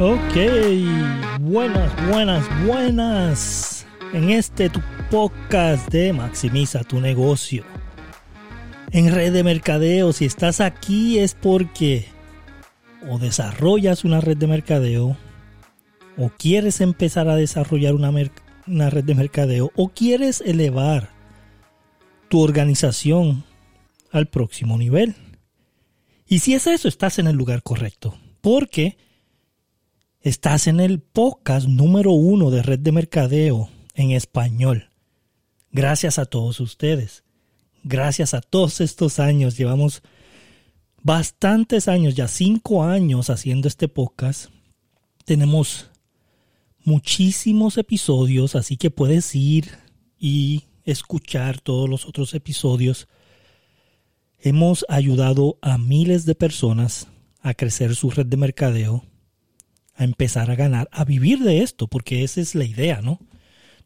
[0.00, 0.36] Ok,
[1.40, 3.84] buenas, buenas, buenas.
[4.12, 7.64] En este tu podcast de Maximiza tu negocio.
[8.92, 12.06] En red de mercadeo, si estás aquí es porque
[13.10, 15.16] o desarrollas una red de mercadeo,
[16.16, 18.12] o quieres empezar a desarrollar una,
[18.68, 21.10] una red de mercadeo, o quieres elevar
[22.28, 23.42] tu organización
[24.12, 25.16] al próximo nivel.
[26.24, 28.16] Y si es eso, estás en el lugar correcto.
[28.40, 28.96] Porque
[30.20, 34.90] Estás en el podcast número uno de red de mercadeo en español.
[35.70, 37.22] Gracias a todos ustedes.
[37.84, 39.56] Gracias a todos estos años.
[39.56, 40.02] Llevamos
[41.04, 44.50] bastantes años, ya cinco años haciendo este podcast.
[45.24, 45.88] Tenemos
[46.84, 49.70] muchísimos episodios, así que puedes ir
[50.18, 53.06] y escuchar todos los otros episodios.
[54.40, 57.06] Hemos ayudado a miles de personas
[57.40, 59.04] a crecer su red de mercadeo
[59.98, 63.18] a empezar a ganar, a vivir de esto, porque esa es la idea, ¿no?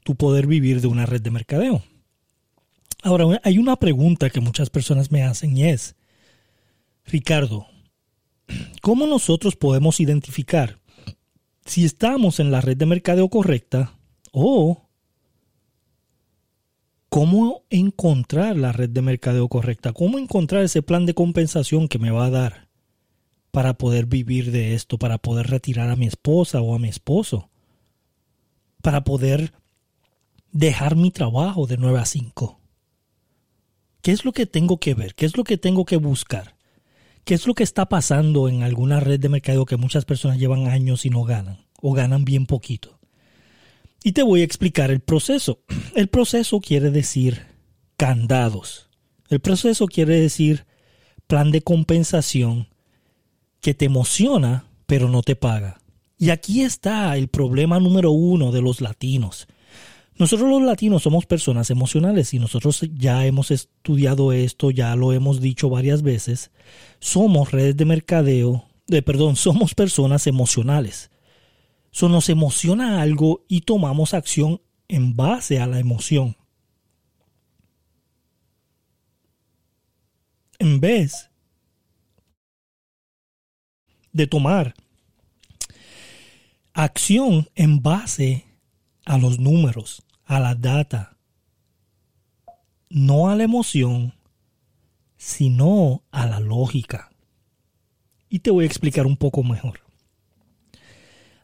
[0.04, 1.82] Tu poder vivir de una red de mercadeo.
[3.02, 5.96] Ahora, hay una pregunta que muchas personas me hacen y es,
[7.06, 7.66] Ricardo,
[8.82, 10.80] ¿cómo nosotros podemos identificar
[11.64, 13.98] si estamos en la red de mercadeo correcta
[14.32, 14.86] o
[17.08, 19.94] cómo encontrar la red de mercadeo correcta?
[19.94, 22.71] ¿Cómo encontrar ese plan de compensación que me va a dar
[23.52, 27.50] para poder vivir de esto, para poder retirar a mi esposa o a mi esposo,
[28.80, 29.52] para poder
[30.50, 32.58] dejar mi trabajo de 9 a 5.
[34.00, 35.14] ¿Qué es lo que tengo que ver?
[35.14, 36.56] ¿Qué es lo que tengo que buscar?
[37.24, 40.66] ¿Qué es lo que está pasando en alguna red de mercado que muchas personas llevan
[40.66, 42.98] años y no ganan o ganan bien poquito?
[44.02, 45.60] Y te voy a explicar el proceso.
[45.94, 47.46] El proceso quiere decir
[47.96, 48.88] candados.
[49.28, 50.66] El proceso quiere decir
[51.26, 52.71] plan de compensación
[53.62, 55.80] que te emociona, pero no te paga.
[56.18, 59.46] Y aquí está el problema número uno de los latinos.
[60.16, 65.40] Nosotros los latinos somos personas emocionales y nosotros ya hemos estudiado esto, ya lo hemos
[65.40, 66.50] dicho varias veces.
[67.00, 71.10] Somos redes de mercadeo, de, perdón, somos personas emocionales.
[71.92, 76.36] Eso nos emociona algo y tomamos acción en base a la emoción.
[80.58, 81.31] En vez
[84.12, 84.74] de tomar
[86.74, 88.46] acción en base
[89.04, 91.16] a los números, a la data,
[92.88, 94.14] no a la emoción,
[95.16, 97.10] sino a la lógica.
[98.28, 99.80] Y te voy a explicar un poco mejor.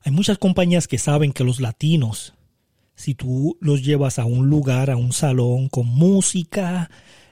[0.03, 2.35] Hay muchas compañías que saben que los latinos,
[2.95, 6.91] si tú los llevas a un lugar, a un salón con música,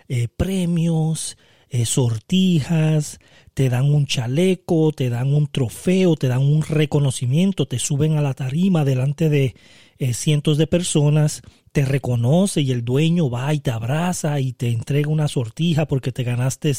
[0.09, 3.19] eh, premios, eh, sortijas,
[3.57, 8.21] te dan un chaleco, te dan un trofeo, te dan un reconocimiento, te suben a
[8.21, 9.55] la tarima delante de
[9.97, 11.41] eh, cientos de personas,
[11.73, 16.13] te reconoce y el dueño va y te abraza y te entrega una sortija porque
[16.13, 16.75] te ganaste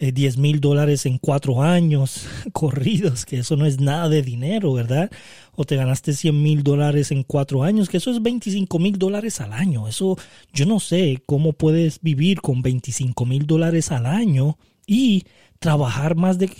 [0.00, 4.72] 10 eh, mil dólares en cuatro años corridos, que eso no es nada de dinero,
[4.72, 5.12] ¿verdad?
[5.54, 9.40] O te ganaste 100 mil dólares en cuatro años, que eso es 25 mil dólares
[9.40, 9.86] al año.
[9.86, 10.18] Eso
[10.52, 15.26] yo no sé cómo puedes vivir con 25 mil dólares al año y
[15.58, 16.50] trabajar más de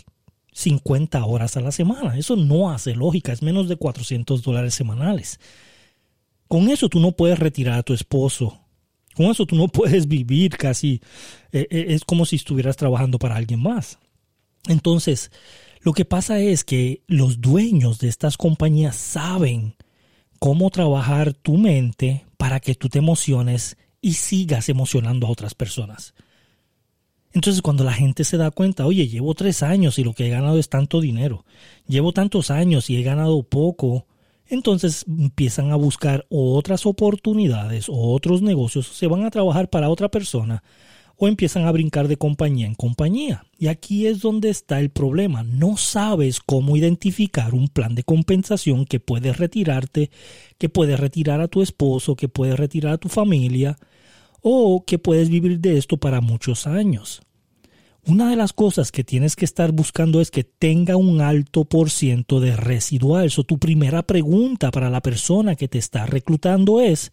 [0.52, 2.16] 50 horas a la semana.
[2.18, 5.40] Eso no hace lógica, es menos de 400 dólares semanales.
[6.46, 8.60] Con eso tú no puedes retirar a tu esposo.
[9.14, 11.00] Con eso tú no puedes vivir casi.
[11.52, 13.98] Eh, eh, es como si estuvieras trabajando para alguien más.
[14.66, 15.30] Entonces,
[15.80, 19.74] lo que pasa es que los dueños de estas compañías saben
[20.38, 26.14] cómo trabajar tu mente para que tú te emociones y sigas emocionando a otras personas.
[27.38, 30.28] Entonces cuando la gente se da cuenta, oye, llevo tres años y lo que he
[30.28, 31.44] ganado es tanto dinero,
[31.86, 34.06] llevo tantos años y he ganado poco,
[34.48, 40.08] entonces empiezan a buscar otras oportunidades o otros negocios, se van a trabajar para otra
[40.08, 40.64] persona
[41.14, 43.44] o empiezan a brincar de compañía en compañía.
[43.56, 45.44] Y aquí es donde está el problema.
[45.44, 50.10] No sabes cómo identificar un plan de compensación que puede retirarte,
[50.58, 53.78] que puede retirar a tu esposo, que puede retirar a tu familia
[54.42, 57.22] o que puedes vivir de esto para muchos años.
[58.08, 61.90] Una de las cosas que tienes que estar buscando es que tenga un alto por
[61.90, 63.26] ciento de residual.
[63.26, 67.12] Eso tu primera pregunta para la persona que te está reclutando es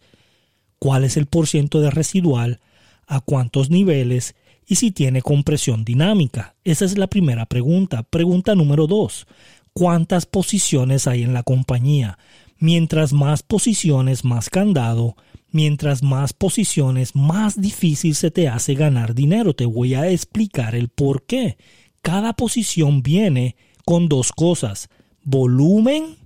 [0.78, 2.60] ¿cuál es el por ciento de residual?
[3.06, 4.36] ¿A cuántos niveles?
[4.66, 6.56] Y si tiene compresión dinámica.
[6.64, 8.02] Esa es la primera pregunta.
[8.02, 9.26] Pregunta número dos.
[9.74, 12.18] ¿Cuántas posiciones hay en la compañía?
[12.58, 15.14] Mientras más posiciones, más candado
[15.56, 19.54] mientras más posiciones, más difícil se te hace ganar dinero.
[19.54, 21.56] Te voy a explicar el por qué.
[22.02, 24.88] Cada posición viene con dos cosas,
[25.22, 26.16] volumen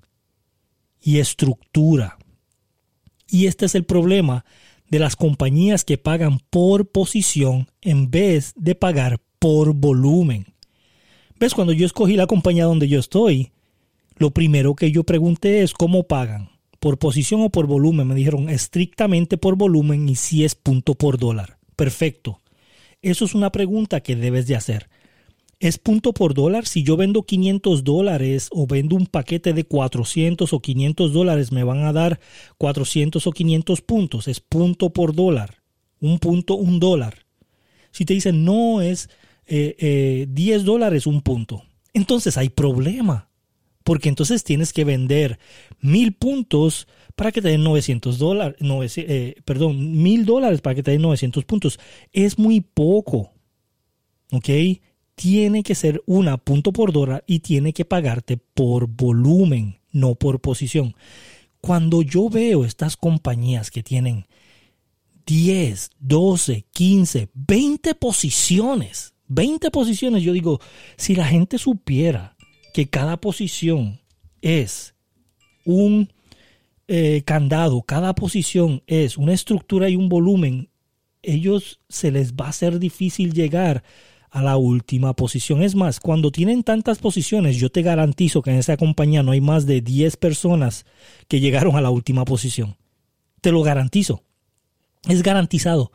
[1.00, 2.18] y estructura.
[3.28, 4.44] Y este es el problema
[4.88, 10.54] de las compañías que pagan por posición en vez de pagar por volumen.
[11.38, 11.54] ¿Ves?
[11.54, 13.52] Cuando yo escogí la compañía donde yo estoy,
[14.16, 16.50] lo primero que yo pregunté es cómo pagan,
[16.80, 18.08] por posición o por volumen.
[18.08, 21.58] Me dijeron estrictamente por volumen y si es punto por dólar.
[21.76, 22.40] Perfecto.
[23.02, 24.90] Eso es una pregunta que debes de hacer.
[25.60, 26.66] ¿Es punto por dólar?
[26.66, 31.64] Si yo vendo 500 dólares o vendo un paquete de 400 o 500 dólares, me
[31.64, 32.18] van a dar
[32.56, 34.26] 400 o 500 puntos.
[34.26, 35.62] Es punto por dólar.
[36.00, 37.26] Un punto, un dólar.
[37.90, 39.10] Si te dicen no es
[39.46, 43.29] eh, 10 eh, dólares un punto, entonces hay problema.
[43.84, 45.38] Porque entonces tienes que vender
[45.80, 46.86] mil puntos
[47.16, 48.56] para que te den 900 dólares,
[48.98, 51.80] eh, perdón, mil dólares para que te den 900 puntos.
[52.12, 53.32] Es muy poco.
[54.32, 54.48] ¿Ok?
[55.20, 60.40] tiene que ser una punto por dólar y tiene que pagarte por volumen, no por
[60.40, 60.94] posición.
[61.60, 64.24] Cuando yo veo estas compañías que tienen
[65.26, 70.58] 10, 12, 15, 20 posiciones, 20 posiciones, yo digo,
[70.96, 72.34] si la gente supiera
[72.72, 74.00] que cada posición
[74.42, 74.94] es
[75.64, 76.12] un
[76.88, 80.70] eh, candado, cada posición es una estructura y un volumen,
[81.22, 83.84] ellos se les va a ser difícil llegar
[84.30, 85.62] a la última posición.
[85.62, 89.40] Es más, cuando tienen tantas posiciones, yo te garantizo que en esa compañía no hay
[89.40, 90.86] más de 10 personas
[91.28, 92.76] que llegaron a la última posición.
[93.40, 94.22] Te lo garantizo.
[95.08, 95.90] Es garantizado.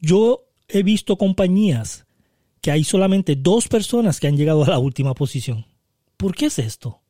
[0.00, 2.06] Yo he visto compañías
[2.60, 5.66] que hay solamente dos personas que han llegado a la última posición.
[6.20, 7.00] ¿Por qué es esto?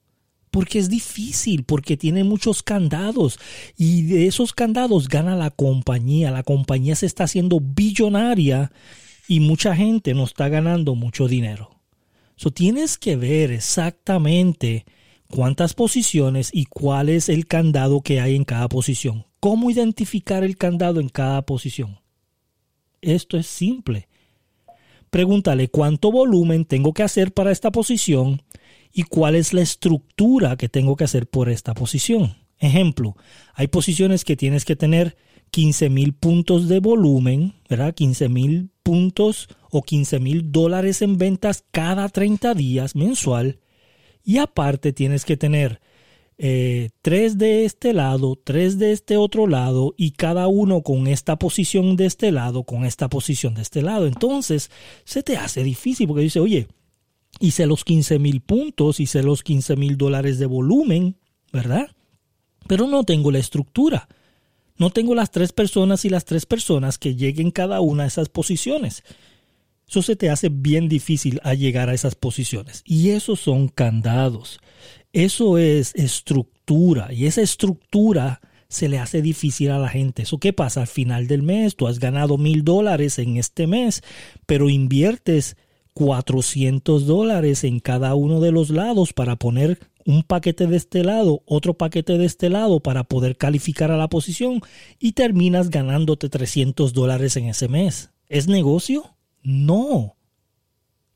[0.52, 3.40] Porque es difícil, porque tiene muchos candados
[3.76, 6.30] y de esos candados gana la compañía.
[6.30, 8.70] La compañía se está haciendo billonaria
[9.26, 11.80] y mucha gente no está ganando mucho dinero.
[12.36, 14.86] So, tienes que ver exactamente
[15.28, 19.26] cuántas posiciones y cuál es el candado que hay en cada posición.
[19.40, 21.98] ¿Cómo identificar el candado en cada posición?
[23.02, 24.06] Esto es simple.
[25.10, 28.42] Pregúntale cuánto volumen tengo que hacer para esta posición
[28.92, 32.36] y cuál es la estructura que tengo que hacer por esta posición.
[32.58, 33.16] Ejemplo,
[33.54, 35.16] hay posiciones que tienes que tener
[35.50, 37.94] 15 mil puntos de volumen, ¿verdad?
[37.94, 43.58] 15 mil puntos o 15 mil dólares en ventas cada 30 días mensual.
[44.22, 45.80] Y aparte tienes que tener
[46.42, 51.38] eh, tres de este lado, tres de este otro lado y cada uno con esta
[51.38, 54.06] posición de este lado, con esta posición de este lado.
[54.06, 54.70] Entonces
[55.04, 56.68] se te hace difícil porque dice, oye,
[57.38, 61.16] hice los 15 mil puntos, hice los 15 mil dólares de volumen,
[61.52, 61.90] ¿verdad?
[62.66, 64.08] Pero no tengo la estructura.
[64.76, 68.30] No tengo las tres personas y las tres personas que lleguen cada una a esas
[68.30, 69.04] posiciones.
[69.86, 72.82] Eso se te hace bien difícil a llegar a esas posiciones.
[72.86, 74.60] Y esos son candados.
[75.12, 77.12] Eso es estructura.
[77.12, 80.22] Y esa estructura se le hace difícil a la gente.
[80.22, 80.82] ¿Eso qué pasa?
[80.82, 84.02] Al final del mes tú has ganado mil dólares en este mes,
[84.46, 85.56] pero inviertes
[86.00, 91.42] 400 dólares en cada uno de los lados para poner un paquete de este lado,
[91.44, 94.62] otro paquete de este lado para poder calificar a la posición
[94.98, 98.12] y terminas ganándote 300 dólares en ese mes.
[98.30, 99.14] ¿Es negocio?
[99.42, 100.16] No.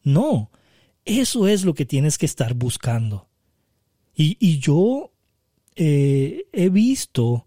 [0.02, 0.50] No.
[1.06, 3.26] Eso es lo que tienes que estar buscando.
[4.14, 5.12] Y, yo
[5.76, 7.46] eh, he visto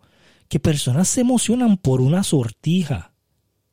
[0.49, 3.13] que personas se emocionan por una sortija.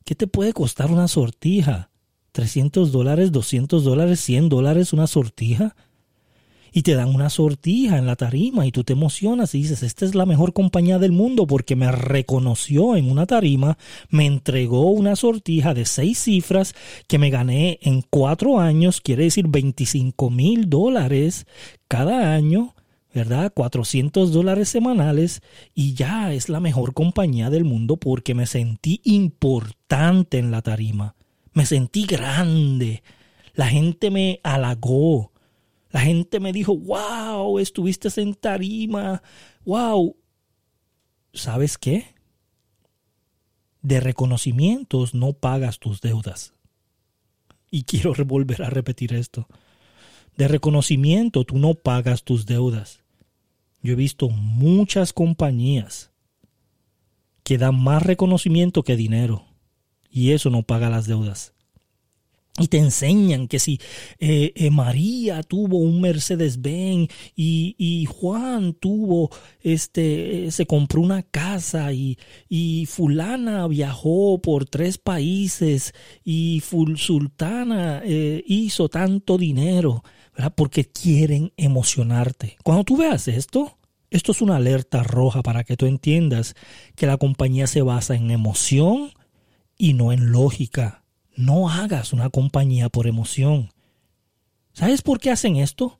[0.03, 1.89] ¿Qué te puede costar una sortija?
[2.35, 5.75] ¿300 dólares, 200 dólares, 100 dólares una sortija?
[6.77, 10.03] y te dan una sortija en la tarima y tú te emocionas y dices, esta
[10.03, 13.77] es la mejor compañía del mundo porque me reconoció en una tarima,
[14.09, 16.75] me entregó una sortija de seis cifras
[17.07, 21.47] que me gané en cuatro años, quiere decir 25 mil dólares
[21.87, 22.75] cada año.
[23.13, 23.53] ¿verdad?
[23.55, 25.41] 400 dólares semanales
[25.73, 31.15] y ya es la mejor compañía del mundo porque me sentí importante en la tarima.
[31.55, 33.01] Me sentí grande.
[33.53, 35.31] La gente me halagó.
[35.89, 39.23] La gente me dijo, wow, estuviste en tarima,
[39.63, 40.17] wow.
[41.33, 42.13] ¿Sabes qué?
[43.81, 46.53] De reconocimientos no pagas tus deudas.
[47.71, 49.47] Y quiero volver a repetir esto.
[50.35, 53.05] De reconocimiento tú no pagas tus deudas.
[53.81, 56.11] Yo he visto muchas compañías
[57.45, 59.44] que dan más reconocimiento que dinero.
[60.15, 61.55] Y eso no paga las deudas
[62.57, 63.81] y te enseñan que si
[64.17, 69.29] eh, eh, María tuvo un Mercedes Benz y, y, Juan tuvo
[69.61, 72.17] este se compró una casa y,
[72.47, 75.93] y fulana viajó por tres países
[76.23, 76.63] y
[76.95, 80.03] Sultana eh, hizo tanto dinero
[80.33, 80.53] ¿verdad?
[80.55, 82.57] Porque quieren emocionarte.
[82.63, 83.77] Cuando tú veas esto,
[84.09, 86.55] esto es una alerta roja para que tú entiendas
[86.95, 89.11] que la compañía se basa en emoción
[89.77, 91.03] y no en lógica.
[91.35, 93.71] No hagas una compañía por emoción.
[94.73, 95.99] ¿Sabes por qué hacen esto?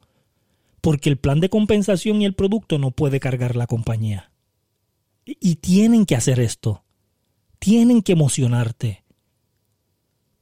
[0.82, 4.32] Porque el plan de compensación y el producto no puede cargar la compañía.
[5.26, 6.84] Y tienen que hacer esto.
[7.60, 9.05] Tienen que emocionarte.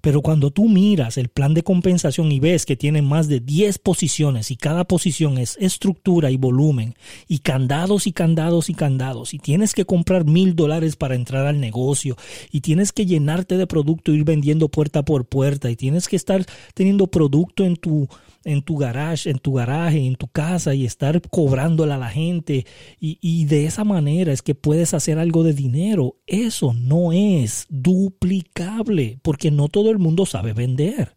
[0.04, 3.78] Pero cuando tú miras el plan de compensación y ves que tiene más de 10
[3.78, 6.96] posiciones y cada posición es estructura y volumen
[7.30, 11.62] y candados y candados y candados y tienes que comprar mil dólares para entrar al
[11.62, 12.18] negocio
[12.52, 16.18] y tienes que llenarte de producto e ir vendiendo puerta por puerta y tienes que
[16.18, 18.10] estar teniendo producto en tu
[18.46, 22.66] en tu garage, en tu garaje, en tu casa y estar cobrándole a la gente
[23.00, 26.18] y, y de esa manera es que puedes hacer algo de dinero.
[26.28, 31.16] Eso no es duplicable porque no todo el mundo sabe vender.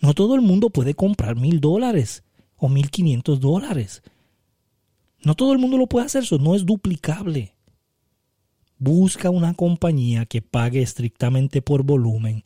[0.00, 2.22] No todo el mundo puede comprar mil dólares
[2.56, 4.02] o mil quinientos dólares.
[5.22, 7.54] No todo el mundo lo puede hacer, eso no es duplicable.
[8.78, 12.44] Busca una compañía que pague estrictamente por volumen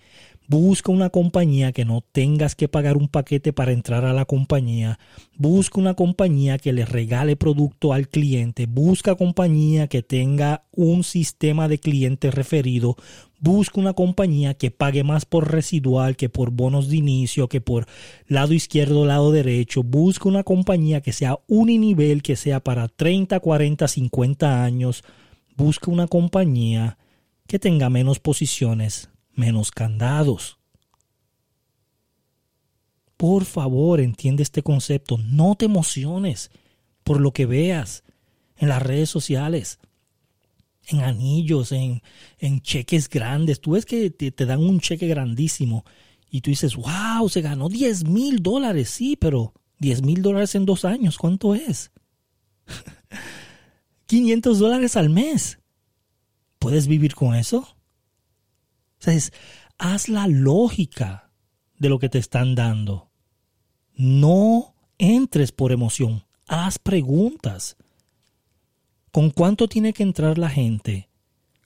[0.50, 4.98] Busca una compañía que no tengas que pagar un paquete para entrar a la compañía.
[5.36, 8.66] Busca una compañía que le regale producto al cliente.
[8.66, 12.96] Busca compañía que tenga un sistema de cliente referido.
[13.38, 17.86] Busca una compañía que pague más por residual que por bonos de inicio, que por
[18.26, 19.84] lado izquierdo, lado derecho.
[19.84, 25.04] Busca una compañía que sea uninivel, que sea para 30, 40, 50 años.
[25.56, 26.98] Busca una compañía
[27.46, 30.58] que tenga menos posiciones menos candados.
[33.16, 35.18] Por favor, entiende este concepto.
[35.18, 36.50] No te emociones
[37.04, 38.02] por lo que veas
[38.56, 39.78] en las redes sociales,
[40.86, 42.02] en anillos, en,
[42.38, 43.60] en cheques grandes.
[43.60, 45.84] Tú ves que te, te, dan un cheque grandísimo
[46.30, 48.90] y tú dices, wow, se ganó 10 mil dólares.
[48.90, 51.90] Sí, pero 10 mil dólares en dos años, ¿cuánto es?
[54.06, 55.58] 500 dólares al mes.
[56.58, 57.76] ¿Puedes vivir con eso?
[59.00, 59.32] Entonces,
[59.78, 61.30] haz la lógica
[61.78, 63.10] de lo que te están dando.
[63.94, 67.76] No entres por emoción, haz preguntas.
[69.10, 71.08] ¿Con cuánto tiene que entrar la gente?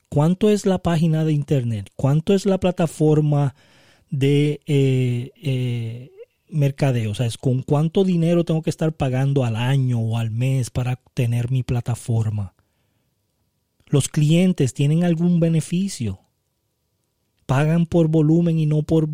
[0.08, 1.90] ¿Cuánto es la página de internet?
[1.96, 3.56] ¿Cuánto es la plataforma
[4.10, 6.12] de eh, eh,
[6.48, 7.10] mercadeo?
[7.10, 11.02] O sea, ¿con cuánto dinero tengo que estar pagando al año o al mes para
[11.14, 12.54] tener mi plataforma?
[13.86, 16.23] ¿Los clientes tienen algún beneficio?
[17.46, 19.08] Pagan por volumen y no por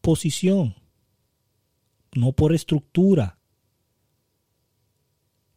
[0.00, 0.76] posición,
[2.14, 3.38] no por estructura.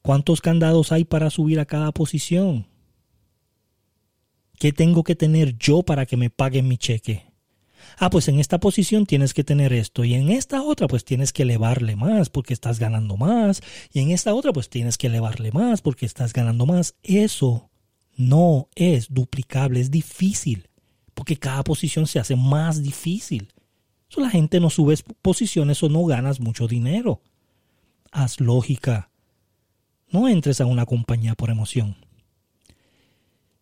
[0.01, 2.67] ¿Cuántos candados hay para subir a cada posición?
[4.59, 7.25] ¿Qué tengo que tener yo para que me paguen mi cheque?
[7.97, 11.33] Ah, pues en esta posición tienes que tener esto y en esta otra pues tienes
[11.33, 15.51] que elevarle más porque estás ganando más y en esta otra pues tienes que elevarle
[15.51, 16.95] más porque estás ganando más.
[17.03, 17.69] Eso
[18.15, 20.69] no es duplicable, es difícil
[21.15, 23.51] porque cada posición se hace más difícil.
[24.09, 27.21] So, la gente no sube posiciones o no ganas mucho dinero.
[28.11, 29.09] Haz lógica.
[30.09, 31.95] No entres a una compañía por emoción.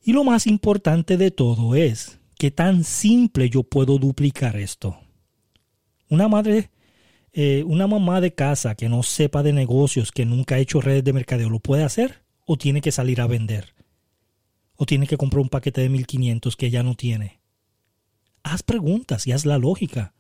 [0.04, 5.00] Y lo más importante de todo es que tan simple yo puedo duplicar esto.
[6.10, 6.72] Una madre,
[7.32, 11.04] eh, una mamá de casa que no sepa de negocios, que nunca ha hecho redes
[11.04, 12.24] de mercadeo, ¿lo puede hacer?
[12.46, 13.74] ¿O tiene que salir a vender?
[14.76, 17.43] ¿O tiene que comprar un paquete de 1500 que ya no tiene?
[18.44, 20.14] Haz preguntas y haz la lógica.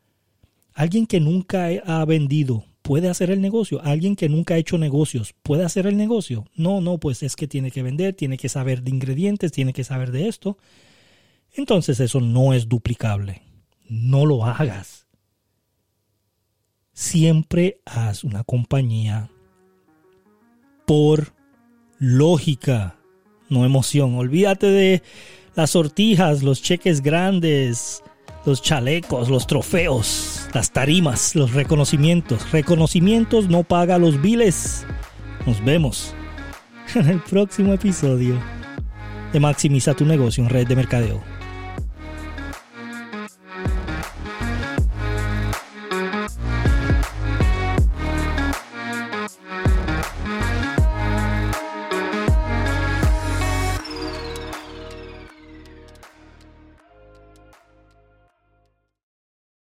[0.73, 3.81] Alguien que nunca ha vendido puede hacer el negocio.
[3.83, 6.45] Alguien que nunca ha hecho negocios puede hacer el negocio.
[6.55, 9.83] No, no, pues es que tiene que vender, tiene que saber de ingredientes, tiene que
[9.83, 10.57] saber de esto.
[11.53, 13.41] Entonces eso no es duplicable.
[13.87, 15.07] No lo hagas.
[16.93, 19.29] Siempre haz una compañía
[20.85, 21.33] por
[21.97, 22.97] lógica,
[23.49, 24.15] no emoción.
[24.15, 25.03] Olvídate de
[25.55, 28.03] las sortijas, los cheques grandes,
[28.45, 32.51] los chalecos, los trofeos, las tarimas, los reconocimientos.
[32.51, 34.85] Reconocimientos no paga los biles.
[35.45, 36.13] Nos vemos
[36.95, 38.37] en el próximo episodio
[39.31, 41.32] de Maximiza tu negocio en red de mercadeo.